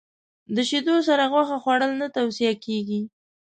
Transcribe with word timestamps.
د 0.55 0.57
شیدو 0.69 0.95
سره 1.07 1.23
غوښه 1.31 1.57
خوړل 1.63 1.91
نه 2.01 2.07
توصیه 2.17 2.53
کېږي. 2.65 3.01